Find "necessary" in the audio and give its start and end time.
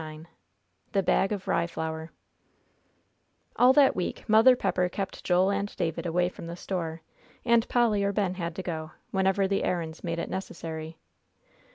10.27-10.97